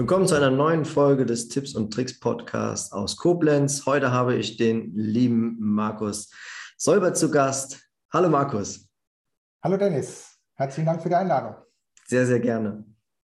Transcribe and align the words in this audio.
Willkommen 0.00 0.26
zu 0.26 0.34
einer 0.34 0.50
neuen 0.50 0.86
Folge 0.86 1.26
des 1.26 1.48
Tipps 1.48 1.74
und 1.74 1.92
Tricks 1.92 2.18
Podcasts 2.18 2.90
aus 2.90 3.18
Koblenz. 3.18 3.84
Heute 3.84 4.10
habe 4.10 4.34
ich 4.34 4.56
den 4.56 4.94
lieben 4.96 5.58
Markus 5.60 6.32
Säuber 6.78 7.12
zu 7.12 7.30
Gast. 7.30 7.86
Hallo 8.10 8.30
Markus. 8.30 8.88
Hallo 9.62 9.76
Dennis. 9.76 10.38
Herzlichen 10.54 10.86
Dank 10.86 11.02
für 11.02 11.10
die 11.10 11.16
Einladung. 11.16 11.54
Sehr, 12.06 12.24
sehr 12.24 12.40
gerne. 12.40 12.82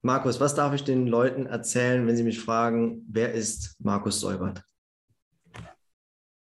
Markus, 0.04 0.40
was 0.40 0.54
darf 0.54 0.76
ich 0.76 0.84
den 0.84 1.08
Leuten 1.08 1.48
erzählen, 1.48 2.06
wenn 2.06 2.16
sie 2.16 2.22
mich 2.22 2.40
fragen, 2.40 3.04
wer 3.10 3.34
ist 3.34 3.76
Markus 3.80 4.20
Säubert? 4.20 4.64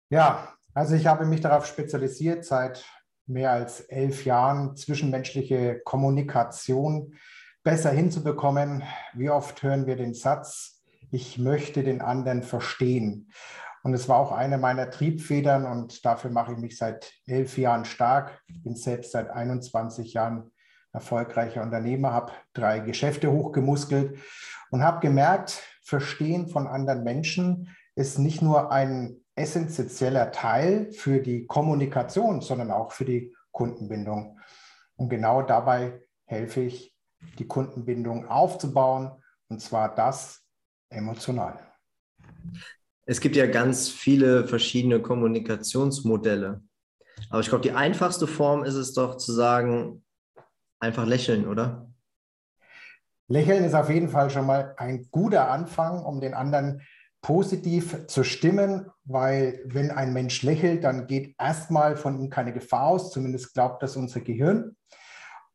Ja, 0.09 0.53
also 0.73 0.95
ich 0.95 1.07
habe 1.07 1.23
mich 1.23 1.39
darauf 1.39 1.65
spezialisiert, 1.65 2.43
seit 2.43 2.83
mehr 3.25 3.53
als 3.53 3.79
elf 3.79 4.25
Jahren 4.25 4.75
zwischenmenschliche 4.75 5.79
Kommunikation 5.85 7.15
besser 7.63 7.91
hinzubekommen. 7.91 8.83
Wie 9.13 9.29
oft 9.29 9.61
hören 9.63 9.85
wir 9.85 9.95
den 9.95 10.13
Satz, 10.13 10.83
ich 11.11 11.37
möchte 11.37 11.83
den 11.83 12.01
anderen 12.01 12.43
verstehen. 12.43 13.31
Und 13.83 13.93
es 13.93 14.09
war 14.09 14.17
auch 14.17 14.31
eine 14.31 14.57
meiner 14.57 14.89
Triebfedern 14.91 15.65
und 15.65 16.05
dafür 16.05 16.31
mache 16.31 16.53
ich 16.53 16.57
mich 16.57 16.77
seit 16.77 17.13
elf 17.25 17.57
Jahren 17.57 17.85
stark. 17.85 18.41
Ich 18.47 18.61
bin 18.61 18.75
selbst 18.75 19.11
seit 19.11 19.29
21 19.29 20.13
Jahren 20.13 20.51
erfolgreicher 20.91 21.61
Unternehmer, 21.61 22.11
habe 22.11 22.33
drei 22.53 22.79
Geschäfte 22.79 23.31
hochgemuskelt 23.31 24.19
und 24.71 24.83
habe 24.83 24.99
gemerkt, 24.99 25.63
Verstehen 25.89 26.47
von 26.47 26.67
anderen 26.67 27.03
Menschen 27.03 27.75
ist 27.95 28.19
nicht 28.19 28.43
nur 28.43 28.71
ein 28.71 29.21
essentieller 29.35 30.31
Teil 30.31 30.91
für 30.91 31.19
die 31.19 31.47
Kommunikation, 31.47 32.41
sondern 32.41 32.69
auch 32.69 32.91
für 32.91 33.05
die 33.05 33.35
Kundenbindung. 33.51 34.39
Und 34.97 35.09
genau 35.09 35.41
dabei 35.41 35.99
helfe 36.25 36.61
ich, 36.61 36.95
die 37.37 37.47
Kundenbindung 37.47 38.27
aufzubauen, 38.27 39.11
und 39.49 39.61
zwar 39.61 39.93
das 39.95 40.43
emotional. 40.89 41.59
Es 43.05 43.19
gibt 43.19 43.35
ja 43.35 43.47
ganz 43.47 43.89
viele 43.89 44.47
verschiedene 44.47 45.01
Kommunikationsmodelle. 45.01 46.61
Aber 47.29 47.41
ich 47.41 47.49
glaube, 47.49 47.63
die 47.63 47.71
einfachste 47.71 48.27
Form 48.27 48.63
ist 48.63 48.75
es 48.75 48.93
doch 48.93 49.17
zu 49.17 49.33
sagen, 49.33 50.03
einfach 50.79 51.05
lächeln, 51.05 51.47
oder? 51.47 51.89
Lächeln 53.27 53.63
ist 53.63 53.73
auf 53.75 53.89
jeden 53.89 54.09
Fall 54.09 54.29
schon 54.29 54.45
mal 54.45 54.73
ein 54.77 55.07
guter 55.11 55.51
Anfang, 55.51 56.03
um 56.03 56.21
den 56.21 56.33
anderen 56.33 56.81
positiv 57.21 58.07
zu 58.07 58.23
stimmen, 58.23 58.89
weil 59.03 59.61
wenn 59.65 59.91
ein 59.91 60.13
Mensch 60.13 60.41
lächelt, 60.43 60.83
dann 60.83 61.05
geht 61.05 61.35
erstmal 61.37 61.97
von 61.97 62.19
ihm 62.19 62.29
keine 62.29 62.53
Gefahr 62.53 62.87
aus, 62.87 63.11
zumindest 63.11 63.53
glaubt 63.53 63.83
das 63.83 63.97
unser 63.97 64.21
Gehirn. 64.21 64.75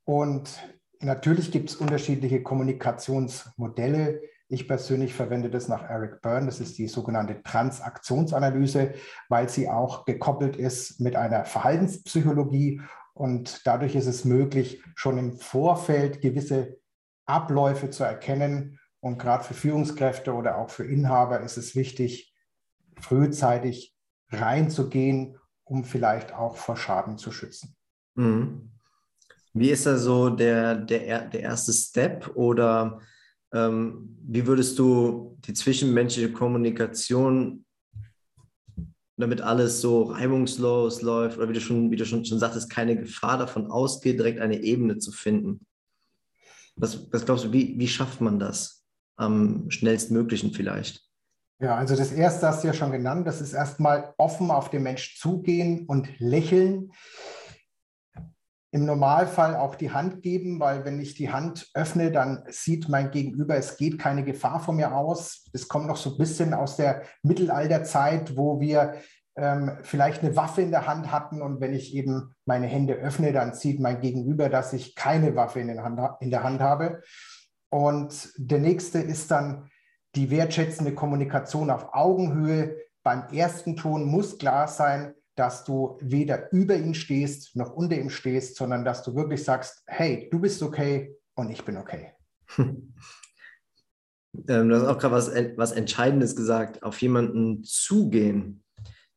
Und 0.04 0.60
natürlich 1.04 1.50
gibt 1.52 1.70
es 1.70 1.76
unterschiedliche 1.76 2.42
Kommunikationsmodelle. 2.42 4.22
Ich 4.48 4.68
persönlich 4.68 5.14
verwende 5.14 5.50
das 5.50 5.68
nach 5.68 5.88
Eric 5.88 6.20
Byrne, 6.20 6.46
das 6.46 6.60
ist 6.60 6.78
die 6.78 6.86
sogenannte 6.86 7.42
Transaktionsanalyse, 7.42 8.94
weil 9.28 9.48
sie 9.48 9.68
auch 9.68 10.04
gekoppelt 10.04 10.56
ist 10.56 11.00
mit 11.00 11.16
einer 11.16 11.44
Verhaltenspsychologie 11.44 12.80
und 13.14 13.66
dadurch 13.66 13.94
ist 13.94 14.06
es 14.06 14.24
möglich, 14.24 14.82
schon 14.94 15.18
im 15.18 15.38
Vorfeld 15.38 16.20
gewisse 16.20 16.78
Abläufe 17.26 17.90
zu 17.90 18.04
erkennen 18.04 18.78
und 19.00 19.18
gerade 19.18 19.44
für 19.44 19.54
Führungskräfte 19.54 20.34
oder 20.34 20.58
auch 20.58 20.70
für 20.70 20.84
Inhaber 20.84 21.40
ist 21.40 21.56
es 21.56 21.74
wichtig, 21.74 22.34
frühzeitig 23.00 23.96
reinzugehen, 24.30 25.38
um 25.64 25.84
vielleicht 25.84 26.34
auch 26.34 26.56
vor 26.56 26.76
Schaden 26.76 27.18
zu 27.18 27.32
schützen. 27.32 27.76
Mhm. 28.14 28.73
Wie 29.54 29.70
ist 29.70 29.86
da 29.86 29.96
so 29.96 30.30
der, 30.30 30.74
der, 30.74 31.28
der 31.28 31.40
erste 31.40 31.72
Step 31.72 32.30
oder 32.34 33.00
ähm, 33.52 34.18
wie 34.26 34.46
würdest 34.46 34.78
du 34.78 35.38
die 35.46 35.54
zwischenmenschliche 35.54 36.32
Kommunikation, 36.32 37.64
damit 39.16 39.40
alles 39.40 39.80
so 39.80 40.02
reibungslos 40.02 41.00
läuft 41.02 41.38
oder 41.38 41.48
wie 41.48 41.52
du 41.54 41.60
schon, 41.60 41.90
wie 41.90 41.96
du 41.96 42.04
schon, 42.04 42.24
schon 42.24 42.40
sagtest, 42.40 42.68
keine 42.68 42.96
Gefahr 42.96 43.38
davon 43.38 43.70
ausgeht, 43.70 44.18
direkt 44.18 44.40
eine 44.40 44.60
Ebene 44.60 44.98
zu 44.98 45.12
finden? 45.12 45.64
Was, 46.76 47.12
was 47.12 47.24
glaubst 47.24 47.44
du, 47.44 47.52
wie, 47.52 47.78
wie 47.78 47.88
schafft 47.88 48.20
man 48.20 48.40
das? 48.40 48.84
am 49.16 49.70
schnellstmöglichen 49.70 50.52
vielleicht? 50.52 51.02
Ja, 51.60 51.76
also 51.76 51.96
das 51.96 52.12
erste 52.12 52.48
hast 52.48 52.62
du 52.62 52.68
ja 52.68 52.74
schon 52.74 52.92
genannt, 52.92 53.26
das 53.26 53.40
ist 53.40 53.52
erstmal 53.52 54.12
offen 54.18 54.50
auf 54.50 54.70
den 54.70 54.82
Mensch 54.82 55.18
zugehen 55.18 55.86
und 55.86 56.08
lächeln. 56.18 56.92
Im 58.74 58.86
Normalfall 58.86 59.54
auch 59.54 59.76
die 59.76 59.92
Hand 59.92 60.20
geben, 60.20 60.58
weil 60.58 60.84
wenn 60.84 60.98
ich 60.98 61.14
die 61.14 61.30
Hand 61.30 61.70
öffne, 61.74 62.10
dann 62.10 62.42
sieht 62.48 62.88
mein 62.88 63.12
Gegenüber, 63.12 63.54
es 63.54 63.76
geht 63.76 64.00
keine 64.00 64.24
Gefahr 64.24 64.58
von 64.58 64.74
mir 64.74 64.96
aus. 64.96 65.48
Es 65.52 65.68
kommt 65.68 65.86
noch 65.86 65.96
so 65.96 66.10
ein 66.10 66.18
bisschen 66.18 66.52
aus 66.54 66.76
der 66.76 67.02
Mittelalterzeit, 67.22 68.36
wo 68.36 68.58
wir 68.58 68.94
ähm, 69.36 69.78
vielleicht 69.82 70.24
eine 70.24 70.34
Waffe 70.34 70.62
in 70.62 70.72
der 70.72 70.88
Hand 70.88 71.12
hatten 71.12 71.40
und 71.40 71.60
wenn 71.60 71.72
ich 71.72 71.94
eben 71.94 72.34
meine 72.46 72.66
Hände 72.66 72.94
öffne, 72.94 73.32
dann 73.32 73.54
sieht 73.54 73.78
mein 73.78 74.00
Gegenüber, 74.00 74.48
dass 74.48 74.72
ich 74.72 74.96
keine 74.96 75.36
Waffe 75.36 75.60
in, 75.60 75.80
Hand, 75.80 76.00
in 76.18 76.32
der 76.32 76.42
Hand 76.42 76.60
habe. 76.60 77.00
Und 77.70 78.32
der 78.38 78.58
nächste 78.58 78.98
ist 78.98 79.30
dann 79.30 79.70
die 80.16 80.32
wertschätzende 80.32 80.94
Kommunikation 80.96 81.70
auf 81.70 81.94
Augenhöhe. 81.94 82.74
Beim 83.04 83.28
ersten 83.32 83.76
Ton 83.76 84.04
muss 84.04 84.36
klar 84.36 84.66
sein, 84.66 85.14
dass 85.34 85.64
du 85.64 85.98
weder 86.00 86.52
über 86.52 86.76
ihn 86.76 86.94
stehst 86.94 87.56
noch 87.56 87.72
unter 87.72 87.96
ihm 87.96 88.10
stehst, 88.10 88.56
sondern 88.56 88.84
dass 88.84 89.02
du 89.02 89.14
wirklich 89.14 89.42
sagst, 89.42 89.82
hey, 89.86 90.28
du 90.30 90.38
bist 90.38 90.62
okay 90.62 91.16
und 91.34 91.50
ich 91.50 91.64
bin 91.64 91.76
okay. 91.76 92.12
Ähm, 94.48 94.68
du 94.68 94.74
hast 94.74 94.88
auch 94.88 94.98
gerade 94.98 95.14
was, 95.14 95.30
was 95.56 95.72
Entscheidendes 95.72 96.34
gesagt, 96.34 96.82
auf 96.82 97.00
jemanden 97.00 97.62
zugehen. 97.62 98.64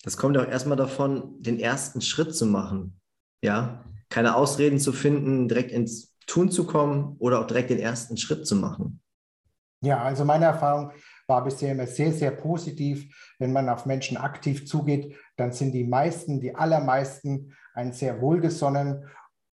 Das 0.04 0.16
kommt 0.16 0.38
auch 0.38 0.48
erstmal 0.48 0.78
davon, 0.78 1.42
den 1.42 1.60
ersten 1.60 2.02
Schritt 2.02 2.36
zu 2.36 2.46
machen. 2.46 3.00
Ja, 3.42 3.84
keine 4.10 4.36
Ausreden 4.36 4.80
zu 4.80 4.94
finden, 4.94 5.48
direkt 5.48 5.72
ins 5.72 6.16
Tun 6.28 6.52
zu 6.52 6.66
kommen 6.66 7.16
oder 7.20 7.40
auch 7.40 7.48
direkt 7.48 7.70
den 7.70 7.80
ersten 7.80 8.18
Schritt 8.18 8.46
zu 8.46 8.56
machen? 8.56 9.02
Ja, 9.82 10.04
also 10.04 10.26
meine 10.26 10.46
Erfahrung 10.46 10.92
war 11.28 11.44
bisher 11.44 11.74
immer 11.74 11.88
sehr, 11.88 12.14
sehr 12.14 12.32
positiv. 12.32 13.14
Wenn 13.38 13.54
man 13.54 13.70
auf 13.70 13.86
Menschen 13.86 14.18
aktiv 14.18 14.66
zugeht, 14.66 15.16
dann 15.36 15.52
sind 15.52 15.74
die 15.74 15.84
meisten, 15.84 16.40
die 16.40 16.56
allermeisten, 16.56 17.54
einen 17.74 17.94
sehr 17.94 18.22
wohlgesonnen. 18.22 19.06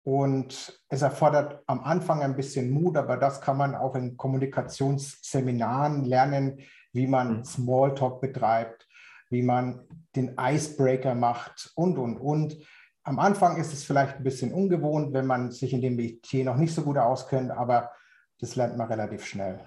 Und 0.02 0.82
es 0.88 1.02
erfordert 1.02 1.62
am 1.66 1.80
Anfang 1.80 2.22
ein 2.22 2.36
bisschen 2.36 2.70
Mut, 2.70 2.96
aber 2.96 3.16
das 3.16 3.40
kann 3.40 3.56
man 3.56 3.74
auch 3.74 3.94
in 3.94 4.16
Kommunikationsseminaren 4.16 6.04
lernen, 6.04 6.60
wie 6.92 7.06
man 7.06 7.38
mhm. 7.38 7.44
Smalltalk 7.44 8.20
betreibt, 8.20 8.88
wie 9.28 9.42
man 9.42 9.86
den 10.16 10.36
Icebreaker 10.38 11.14
macht 11.14 11.72
und, 11.76 11.98
und, 11.98 12.16
und. 12.18 12.56
Am 13.04 13.18
Anfang 13.18 13.56
ist 13.56 13.72
es 13.72 13.84
vielleicht 13.84 14.16
ein 14.16 14.24
bisschen 14.24 14.52
ungewohnt, 14.52 15.12
wenn 15.12 15.26
man 15.26 15.52
sich 15.52 15.72
in 15.72 15.80
dem 15.80 15.96
Metier 15.96 16.44
noch 16.44 16.56
nicht 16.56 16.74
so 16.74 16.82
gut 16.82 16.98
auskennt, 16.98 17.50
aber 17.50 17.90
das 18.38 18.56
lernt 18.56 18.76
man 18.76 18.88
relativ 18.88 19.24
schnell. 19.24 19.60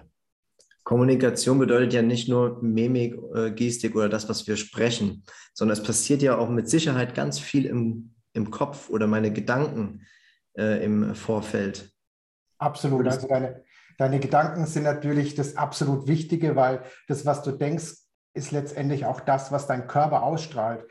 Kommunikation 0.84 1.58
bedeutet 1.58 1.94
ja 1.94 2.02
nicht 2.02 2.28
nur 2.28 2.62
Mimik, 2.62 3.16
äh, 3.34 3.50
Gestik 3.50 3.96
oder 3.96 4.08
das, 4.08 4.28
was 4.28 4.46
wir 4.46 4.56
sprechen, 4.56 5.24
sondern 5.54 5.78
es 5.78 5.82
passiert 5.82 6.22
ja 6.22 6.36
auch 6.36 6.50
mit 6.50 6.68
Sicherheit 6.68 7.14
ganz 7.14 7.38
viel 7.38 7.64
im, 7.64 8.14
im 8.34 8.50
Kopf 8.50 8.90
oder 8.90 9.06
meine 9.06 9.32
Gedanken 9.32 10.02
äh, 10.56 10.84
im 10.84 11.14
Vorfeld. 11.14 11.90
Absolut. 12.58 13.06
Also 13.06 13.26
deine, 13.26 13.64
deine 13.98 14.20
Gedanken 14.20 14.66
sind 14.66 14.84
natürlich 14.84 15.34
das 15.34 15.56
absolut 15.56 16.06
Wichtige, 16.06 16.54
weil 16.54 16.82
das, 17.08 17.24
was 17.24 17.42
du 17.42 17.52
denkst, 17.52 17.94
ist 18.34 18.50
letztendlich 18.50 19.06
auch 19.06 19.20
das, 19.20 19.52
was 19.52 19.66
dein 19.66 19.86
Körper 19.86 20.22
ausstrahlt. 20.22 20.84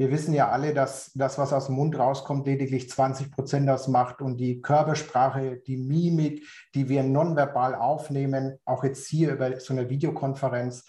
Wir 0.00 0.10
wissen 0.10 0.32
ja 0.32 0.48
alle, 0.48 0.72
dass 0.72 1.12
das, 1.12 1.36
was 1.36 1.52
aus 1.52 1.66
dem 1.66 1.74
Mund 1.74 1.98
rauskommt, 1.98 2.46
lediglich 2.46 2.88
20 2.88 3.30
Prozent 3.30 3.68
ausmacht 3.68 4.22
und 4.22 4.38
die 4.38 4.62
Körpersprache, 4.62 5.58
die 5.58 5.76
Mimik, 5.76 6.48
die 6.74 6.88
wir 6.88 7.02
nonverbal 7.02 7.74
aufnehmen, 7.74 8.56
auch 8.64 8.82
jetzt 8.82 9.06
hier 9.08 9.34
über 9.34 9.60
so 9.60 9.74
eine 9.74 9.90
Videokonferenz, 9.90 10.86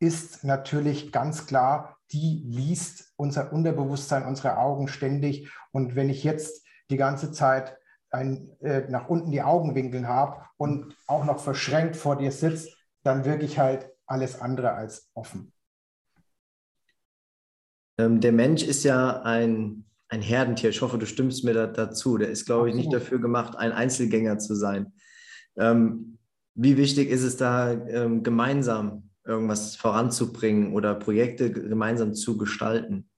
ist 0.00 0.42
natürlich 0.42 1.12
ganz 1.12 1.46
klar, 1.46 1.98
die 2.10 2.42
liest 2.48 3.12
unser 3.14 3.52
Unterbewusstsein, 3.52 4.26
unsere 4.26 4.58
Augen 4.58 4.88
ständig. 4.88 5.52
Und 5.70 5.94
wenn 5.94 6.10
ich 6.10 6.24
jetzt 6.24 6.66
die 6.90 6.96
ganze 6.96 7.30
Zeit 7.30 7.78
ein, 8.10 8.56
äh, 8.60 8.88
nach 8.88 9.08
unten 9.08 9.30
die 9.30 9.42
Augenwinkeln 9.42 10.08
habe 10.08 10.44
und 10.56 10.96
auch 11.06 11.24
noch 11.24 11.38
verschränkt 11.38 11.94
vor 11.94 12.16
dir 12.16 12.32
sitzt, 12.32 12.76
dann 13.04 13.24
wirke 13.24 13.44
ich 13.44 13.60
halt 13.60 13.88
alles 14.04 14.40
andere 14.40 14.72
als 14.72 15.12
offen. 15.14 15.52
Ähm, 17.98 18.20
der 18.20 18.32
Mensch 18.32 18.62
ist 18.62 18.84
ja 18.84 19.22
ein, 19.22 19.84
ein 20.08 20.22
Herdentier. 20.22 20.70
Ich 20.70 20.80
hoffe, 20.80 20.98
du 20.98 21.06
stimmst 21.06 21.44
mir 21.44 21.54
da, 21.54 21.66
dazu. 21.66 22.16
Der 22.16 22.30
ist, 22.30 22.46
glaube 22.46 22.70
ich, 22.70 22.74
nicht 22.74 22.92
dafür 22.92 23.20
gemacht, 23.20 23.56
ein 23.56 23.72
Einzelgänger 23.72 24.38
zu 24.38 24.54
sein. 24.54 24.92
Ähm, 25.56 26.18
wie 26.54 26.76
wichtig 26.76 27.10
ist 27.10 27.22
es 27.22 27.36
da, 27.36 27.72
ähm, 27.72 28.22
gemeinsam 28.22 29.10
irgendwas 29.24 29.76
voranzubringen 29.76 30.72
oder 30.72 30.94
Projekte 30.94 31.52
gemeinsam 31.52 32.14
zu 32.14 32.38
gestalten? 32.38 33.08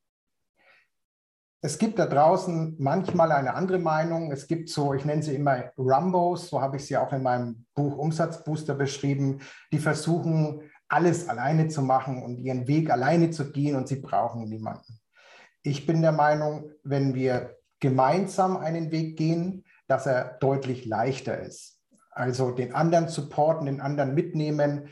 es 1.63 1.79
gibt 1.79 1.99
da 1.99 2.07
draußen 2.07 2.77
manchmal 2.79 3.33
eine 3.33 3.55
andere 3.55 3.79
Meinung. 3.79 4.33
Es 4.33 4.47
gibt 4.47 4.71
so, 4.71 4.95
ich 4.95 5.05
nenne 5.05 5.23
sie 5.23 5.35
immer 5.35 5.65
Rumbos, 5.77 6.49
so 6.49 6.61
habe 6.61 6.77
ich 6.77 6.87
sie 6.87 6.97
auch 6.97 7.13
in 7.13 7.23
meinem 7.23 7.67
Buch 7.75 7.99
Umsatzbooster 7.99 8.75
beschrieben, 8.75 9.41
die 9.71 9.79
versuchen, 9.79 10.70
alles 10.91 11.29
alleine 11.29 11.69
zu 11.69 11.83
machen 11.83 12.23
und 12.23 12.39
ihren 12.39 12.67
Weg 12.67 12.91
alleine 12.91 13.31
zu 13.31 13.53
gehen 13.53 13.77
und 13.77 13.89
sie 13.89 14.01
brauchen 14.01 14.49
niemanden. 14.49 15.01
Ich 15.63 15.87
bin 15.87 16.03
der 16.03 16.13
Meinung, 16.13 16.73
wenn 16.83 17.15
wir 17.15 17.57
gemeinsam 17.79 18.57
einen 18.57 18.91
Weg 18.91 19.17
gehen, 19.17 19.65
dass 19.87 20.07
er 20.07 20.37
deutlich 20.41 20.85
leichter 20.87 21.39
ist. 21.39 21.81
Also 22.11 22.51
den 22.51 22.75
anderen 22.75 23.09
supporten, 23.09 23.67
den 23.67 23.81
anderen 23.81 24.15
mitnehmen, 24.15 24.89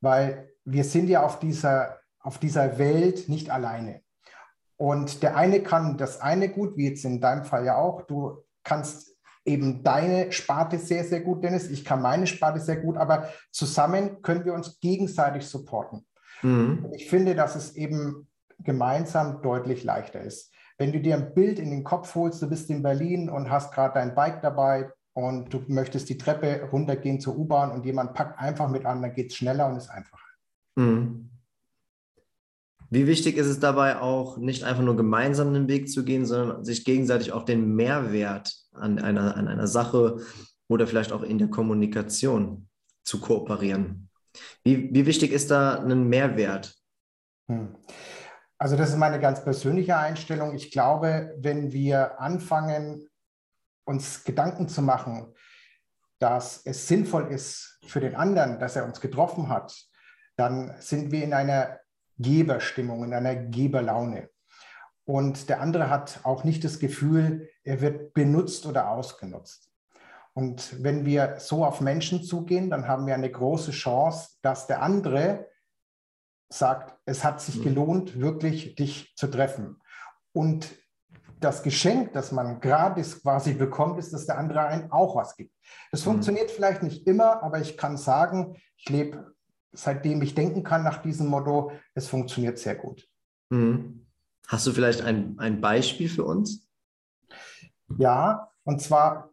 weil 0.00 0.50
wir 0.64 0.84
sind 0.84 1.08
ja 1.08 1.24
auf 1.24 1.38
dieser, 1.38 2.00
auf 2.18 2.38
dieser 2.38 2.78
Welt 2.78 3.28
nicht 3.28 3.50
alleine. 3.50 4.02
Und 4.76 5.22
der 5.22 5.36
eine 5.36 5.62
kann 5.62 5.96
das 5.96 6.20
eine 6.20 6.48
gut, 6.48 6.76
wie 6.76 6.88
jetzt 6.88 7.04
in 7.04 7.20
deinem 7.20 7.44
Fall 7.44 7.64
ja 7.64 7.76
auch. 7.76 8.02
Du 8.02 8.44
kannst 8.62 9.15
eben 9.46 9.82
deine 9.82 10.32
Sparte 10.32 10.78
sehr, 10.78 11.04
sehr 11.04 11.20
gut, 11.20 11.42
Dennis. 11.42 11.70
Ich 11.70 11.84
kann 11.84 12.02
meine 12.02 12.26
Sparte 12.26 12.60
sehr 12.60 12.76
gut, 12.76 12.96
aber 12.96 13.28
zusammen 13.50 14.20
können 14.22 14.44
wir 14.44 14.52
uns 14.52 14.80
gegenseitig 14.80 15.46
supporten. 15.46 16.04
Mhm. 16.42 16.86
Ich 16.92 17.08
finde, 17.08 17.34
dass 17.34 17.56
es 17.56 17.76
eben 17.76 18.28
gemeinsam 18.58 19.42
deutlich 19.42 19.84
leichter 19.84 20.20
ist. 20.20 20.52
Wenn 20.78 20.92
du 20.92 21.00
dir 21.00 21.14
ein 21.14 21.32
Bild 21.32 21.58
in 21.58 21.70
den 21.70 21.84
Kopf 21.84 22.14
holst, 22.14 22.42
du 22.42 22.48
bist 22.48 22.68
in 22.68 22.82
Berlin 22.82 23.30
und 23.30 23.50
hast 23.50 23.72
gerade 23.72 23.94
dein 23.94 24.14
Bike 24.14 24.42
dabei 24.42 24.90
und 25.14 25.52
du 25.52 25.62
möchtest 25.68 26.08
die 26.10 26.18
Treppe 26.18 26.68
runtergehen 26.70 27.20
zur 27.20 27.38
U-Bahn 27.38 27.70
und 27.70 27.86
jemand 27.86 28.12
packt 28.12 28.38
einfach 28.38 28.68
mit 28.68 28.84
an, 28.84 29.00
dann 29.00 29.14
geht 29.14 29.30
es 29.30 29.36
schneller 29.36 29.66
und 29.66 29.76
ist 29.76 29.88
einfacher. 29.88 30.26
Mhm. 30.76 31.30
Wie 32.88 33.06
wichtig 33.06 33.36
ist 33.36 33.46
es 33.46 33.58
dabei 33.58 34.00
auch, 34.00 34.38
nicht 34.38 34.64
einfach 34.64 34.82
nur 34.82 34.96
gemeinsam 34.96 35.52
den 35.52 35.68
Weg 35.68 35.90
zu 35.90 36.04
gehen, 36.04 36.24
sondern 36.24 36.64
sich 36.64 36.84
gegenseitig 36.84 37.32
auch 37.32 37.44
den 37.44 37.74
Mehrwert 37.74 38.54
an 38.72 38.98
einer, 38.98 39.36
an 39.36 39.48
einer 39.48 39.66
Sache 39.66 40.20
oder 40.68 40.86
vielleicht 40.86 41.12
auch 41.12 41.22
in 41.22 41.38
der 41.38 41.48
Kommunikation 41.48 42.68
zu 43.04 43.20
kooperieren? 43.20 44.08
Wie, 44.62 44.92
wie 44.92 45.06
wichtig 45.06 45.32
ist 45.32 45.50
da 45.50 45.80
ein 45.80 46.08
Mehrwert? 46.08 46.74
Hm. 47.48 47.76
Also 48.58 48.76
das 48.76 48.90
ist 48.90 48.96
meine 48.96 49.20
ganz 49.20 49.44
persönliche 49.44 49.96
Einstellung. 49.96 50.54
Ich 50.54 50.70
glaube, 50.70 51.34
wenn 51.38 51.72
wir 51.72 52.20
anfangen, 52.20 53.08
uns 53.84 54.24
Gedanken 54.24 54.68
zu 54.68 54.82
machen, 54.82 55.34
dass 56.18 56.64
es 56.64 56.88
sinnvoll 56.88 57.30
ist 57.30 57.78
für 57.86 58.00
den 58.00 58.14
anderen, 58.14 58.58
dass 58.58 58.76
er 58.76 58.86
uns 58.86 59.00
getroffen 59.00 59.48
hat, 59.48 59.76
dann 60.36 60.74
sind 60.80 61.12
wir 61.12 61.22
in 61.22 61.34
einer 61.34 61.78
Geberstimmung, 62.18 63.04
in 63.04 63.14
einer 63.14 63.36
Geberlaune. 63.36 64.30
Und 65.04 65.48
der 65.48 65.60
andere 65.60 65.88
hat 65.88 66.20
auch 66.24 66.44
nicht 66.44 66.64
das 66.64 66.78
Gefühl, 66.78 67.48
er 67.62 67.80
wird 67.80 68.12
benutzt 68.12 68.66
oder 68.66 68.90
ausgenutzt. 68.90 69.70
Und 70.34 70.82
wenn 70.82 71.06
wir 71.06 71.36
so 71.38 71.64
auf 71.64 71.80
Menschen 71.80 72.22
zugehen, 72.22 72.68
dann 72.68 72.88
haben 72.88 73.06
wir 73.06 73.14
eine 73.14 73.30
große 73.30 73.70
Chance, 73.70 74.30
dass 74.42 74.66
der 74.66 74.82
andere 74.82 75.48
sagt, 76.48 76.98
es 77.06 77.24
hat 77.24 77.40
sich 77.40 77.58
mhm. 77.58 77.62
gelohnt, 77.62 78.20
wirklich 78.20 78.74
dich 78.74 79.14
zu 79.16 79.28
treffen. 79.28 79.80
Und 80.32 80.74
das 81.40 81.62
Geschenk, 81.62 82.12
das 82.12 82.32
man 82.32 82.60
gratis 82.60 83.22
quasi 83.22 83.54
bekommt, 83.54 83.98
ist, 83.98 84.12
dass 84.12 84.26
der 84.26 84.38
andere 84.38 84.66
einen 84.66 84.90
auch 84.90 85.16
was 85.16 85.36
gibt. 85.36 85.54
Das 85.90 86.00
mhm. 86.00 86.10
funktioniert 86.10 86.50
vielleicht 86.50 86.82
nicht 86.82 87.06
immer, 87.06 87.42
aber 87.42 87.60
ich 87.60 87.76
kann 87.76 87.96
sagen, 87.96 88.56
ich 88.76 88.88
lebe 88.88 89.35
seitdem 89.76 90.22
ich 90.22 90.34
denken 90.34 90.62
kann 90.62 90.82
nach 90.82 91.02
diesem 91.02 91.28
Motto, 91.28 91.72
es 91.94 92.08
funktioniert 92.08 92.58
sehr 92.58 92.74
gut. 92.74 93.08
Mhm. 93.50 94.06
Hast 94.48 94.66
du 94.66 94.72
vielleicht 94.72 95.02
ein, 95.02 95.36
ein 95.38 95.60
Beispiel 95.60 96.08
für 96.08 96.24
uns? 96.24 96.68
Ja, 97.98 98.50
und 98.64 98.80
zwar 98.80 99.30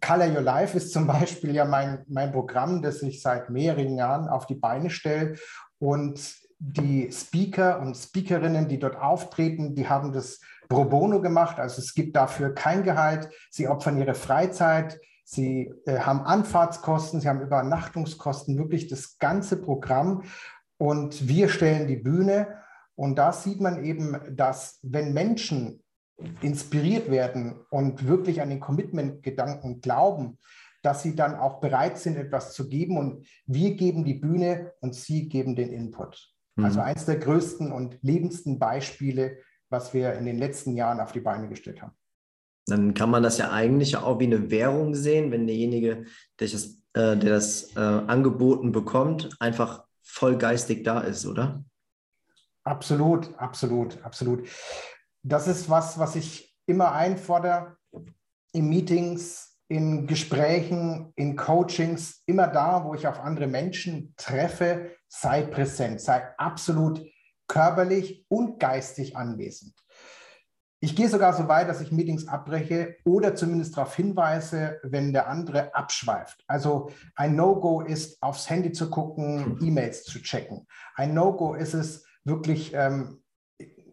Color 0.00 0.28
Your 0.28 0.42
Life 0.42 0.76
ist 0.76 0.92
zum 0.92 1.06
Beispiel 1.06 1.54
ja 1.54 1.64
mein, 1.64 2.04
mein 2.08 2.32
Programm, 2.32 2.82
das 2.82 3.02
ich 3.02 3.22
seit 3.22 3.50
mehreren 3.50 3.96
Jahren 3.96 4.28
auf 4.28 4.46
die 4.46 4.54
Beine 4.54 4.90
stelle. 4.90 5.36
Und 5.78 6.34
die 6.58 7.10
Speaker 7.12 7.80
und 7.80 7.96
Speakerinnen, 7.96 8.68
die 8.68 8.78
dort 8.78 8.96
auftreten, 8.96 9.74
die 9.74 9.88
haben 9.88 10.12
das 10.12 10.40
pro 10.68 10.84
bono 10.84 11.20
gemacht. 11.20 11.58
Also 11.58 11.80
es 11.80 11.94
gibt 11.94 12.16
dafür 12.16 12.54
kein 12.54 12.82
Gehalt. 12.82 13.30
Sie 13.50 13.68
opfern 13.68 13.98
ihre 13.98 14.14
Freizeit, 14.14 14.98
Sie 15.28 15.74
äh, 15.86 15.98
haben 15.98 16.20
Anfahrtskosten, 16.20 17.20
Sie 17.20 17.28
haben 17.28 17.42
Übernachtungskosten, 17.42 18.56
wirklich 18.58 18.86
das 18.86 19.18
ganze 19.18 19.60
Programm. 19.60 20.22
Und 20.78 21.26
wir 21.26 21.48
stellen 21.48 21.88
die 21.88 21.96
Bühne. 21.96 22.58
Und 22.94 23.16
da 23.16 23.32
sieht 23.32 23.60
man 23.60 23.84
eben, 23.84 24.16
dass 24.36 24.78
wenn 24.82 25.12
Menschen 25.12 25.82
inspiriert 26.40 27.10
werden 27.10 27.56
und 27.70 28.06
wirklich 28.06 28.40
an 28.40 28.50
den 28.50 28.60
Commitment-Gedanken 28.60 29.80
glauben, 29.80 30.38
dass 30.82 31.02
sie 31.02 31.16
dann 31.16 31.34
auch 31.34 31.60
bereit 31.60 31.98
sind, 31.98 32.16
etwas 32.16 32.52
zu 32.52 32.68
geben. 32.68 32.96
Und 32.96 33.26
wir 33.46 33.74
geben 33.74 34.04
die 34.04 34.14
Bühne 34.14 34.74
und 34.78 34.94
sie 34.94 35.28
geben 35.28 35.56
den 35.56 35.70
Input. 35.72 36.32
Mhm. 36.54 36.66
Also 36.66 36.80
eines 36.80 37.04
der 37.04 37.16
größten 37.16 37.72
und 37.72 37.98
lebendsten 38.00 38.60
Beispiele, 38.60 39.38
was 39.70 39.92
wir 39.92 40.12
in 40.12 40.24
den 40.24 40.38
letzten 40.38 40.76
Jahren 40.76 41.00
auf 41.00 41.10
die 41.10 41.20
Beine 41.20 41.48
gestellt 41.48 41.82
haben 41.82 41.96
dann 42.66 42.94
kann 42.94 43.10
man 43.10 43.22
das 43.22 43.38
ja 43.38 43.52
eigentlich 43.52 43.96
auch 43.96 44.18
wie 44.18 44.26
eine 44.26 44.50
Währung 44.50 44.94
sehen, 44.94 45.30
wenn 45.30 45.46
derjenige, 45.46 46.04
der 46.40 46.48
das, 46.48 46.64
äh, 46.94 47.16
der 47.16 47.30
das 47.30 47.76
äh, 47.76 47.80
angeboten 47.80 48.72
bekommt, 48.72 49.30
einfach 49.40 49.84
voll 50.02 50.36
geistig 50.36 50.84
da 50.84 51.00
ist, 51.00 51.26
oder? 51.26 51.64
Absolut, 52.64 53.38
absolut, 53.38 54.02
absolut. 54.02 54.48
Das 55.22 55.46
ist 55.46 55.70
was, 55.70 55.98
was 55.98 56.16
ich 56.16 56.56
immer 56.66 56.92
einfordere 56.92 57.76
in 58.52 58.68
Meetings, 58.68 59.56
in 59.68 60.06
Gesprächen, 60.06 61.12
in 61.16 61.36
Coachings, 61.36 62.22
immer 62.26 62.48
da, 62.48 62.84
wo 62.84 62.94
ich 62.94 63.06
auf 63.06 63.20
andere 63.20 63.46
Menschen 63.46 64.14
treffe, 64.16 64.92
sei 65.08 65.42
präsent, 65.42 66.00
sei 66.00 66.22
absolut 66.38 67.04
körperlich 67.46 68.24
und 68.28 68.58
geistig 68.58 69.16
anwesend. 69.16 69.74
Ich 70.80 70.94
gehe 70.94 71.08
sogar 71.08 71.32
so 71.32 71.48
weit, 71.48 71.68
dass 71.68 71.80
ich 71.80 71.90
Meetings 71.90 72.28
abbreche 72.28 72.96
oder 73.04 73.34
zumindest 73.34 73.76
darauf 73.76 73.96
hinweise, 73.96 74.78
wenn 74.82 75.12
der 75.12 75.28
andere 75.28 75.74
abschweift. 75.74 76.44
Also 76.46 76.90
ein 77.14 77.34
No-Go 77.34 77.80
ist, 77.80 78.22
aufs 78.22 78.50
Handy 78.50 78.72
zu 78.72 78.90
gucken, 78.90 79.58
E-Mails 79.62 80.04
zu 80.04 80.20
checken. 80.20 80.66
Ein 80.94 81.14
No-Go 81.14 81.54
ist 81.54 81.74
es, 81.74 82.04
wirklich 82.26 82.74
ähm, 82.74 83.22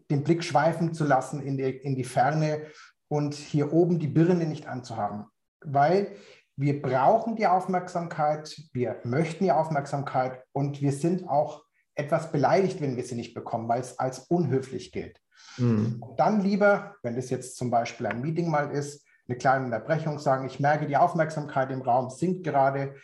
den 0.10 0.24
Blick 0.24 0.44
schweifen 0.44 0.94
zu 0.94 1.06
lassen 1.06 1.42
in 1.42 1.58
die, 1.58 1.64
in 1.64 1.96
die 1.96 2.04
Ferne 2.04 2.64
und 3.08 3.36
hier 3.36 3.72
oben 3.72 4.00
die 4.00 4.08
Birne 4.08 4.46
nicht 4.46 4.68
anzuhaben. 4.68 5.26
Weil 5.62 6.16
wir 6.56 6.82
brauchen 6.82 7.36
die 7.36 7.48
Aufmerksamkeit, 7.48 8.56
wir 8.74 9.00
möchten 9.04 9.46
die 9.46 9.52
Aufmerksamkeit 9.52 10.44
und 10.52 10.82
wir 10.82 10.92
sind 10.92 11.28
auch 11.28 11.64
etwas 11.96 12.32
beleidigt, 12.32 12.82
wenn 12.82 12.96
wir 12.96 13.04
sie 13.04 13.16
nicht 13.16 13.34
bekommen, 13.34 13.70
weil 13.70 13.82
es 13.82 14.00
als 14.00 14.20
unhöflich 14.20 14.92
gilt. 14.92 15.20
Mhm. 15.58 16.04
Dann 16.18 16.42
lieber, 16.42 16.96
wenn 17.04 17.16
das 17.16 17.30
jetzt 17.30 17.58
zum 17.58 17.70
Beispiel 17.70 18.08
ein 18.08 18.22
Meeting 18.22 18.50
mal 18.50 18.72
ist, 18.72 19.06
eine 19.28 19.38
kleine 19.38 19.66
Unterbrechung 19.66 20.20
sagen, 20.20 20.46
ich 20.46 20.60
merke, 20.60 20.88
die 20.88 20.98
Aufmerksamkeit 20.98 21.72
im 21.72 21.82
Raum 21.82 22.10
sinkt 22.10 22.44
gerade. 22.44 22.96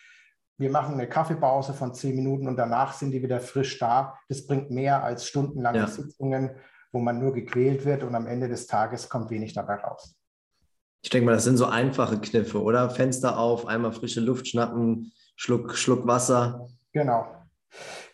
Wir 0.58 0.70
machen 0.70 0.96
eine 0.96 1.08
Kaffeepause 1.08 1.74
von 1.74 1.94
zehn 1.94 2.16
Minuten 2.16 2.48
und 2.48 2.58
danach 2.58 2.94
sind 2.94 3.12
die 3.12 3.24
wieder 3.24 3.40
frisch 3.40 3.80
da. 3.80 4.18
Das 4.28 4.46
bringt 4.46 4.70
mehr 4.72 5.04
als 5.04 5.26
stundenlange 5.26 5.80
ja. 5.80 5.88
Sitzungen, 5.88 6.52
wo 6.92 7.00
man 7.00 7.20
nur 7.20 7.34
gequält 7.34 7.86
wird 7.86 8.04
und 8.04 8.16
am 8.16 8.28
Ende 8.28 8.50
des 8.50 8.68
Tages 8.68 9.08
kommt 9.08 9.30
wenig 9.30 9.54
dabei 9.54 9.76
raus. 9.76 10.16
Ich 11.02 11.10
denke 11.10 11.28
mal, 11.28 11.34
das 11.34 11.46
sind 11.46 11.56
so 11.56 11.66
einfache 11.66 12.20
Kniffe, 12.20 12.62
oder? 12.62 12.90
Fenster 12.90 13.40
auf, 13.40 13.68
einmal 13.68 13.94
frische 13.94 14.20
Luft 14.20 14.50
schnappen, 14.50 15.14
Schluck, 15.38 15.78
Schluck 15.78 16.06
Wasser. 16.06 16.68
Genau. 16.92 17.26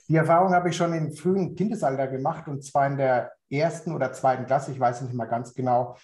Die 0.08 0.16
Erfahrung 0.16 0.54
habe 0.54 0.70
ich 0.70 0.78
schon 0.78 0.94
im 0.94 1.12
frühen 1.14 1.56
Kindesalter 1.56 2.08
gemacht 2.08 2.48
und 2.48 2.64
zwar 2.64 2.88
in 2.88 2.98
der 2.98 3.32
ersten 3.50 3.94
oder 3.94 4.14
zweiten 4.14 4.46
Klasse, 4.46 4.72
ich 4.72 4.80
weiß 4.80 5.02
nicht 5.02 5.14
mal 5.14 5.26
ganz 5.26 5.54
genau. 5.54 5.98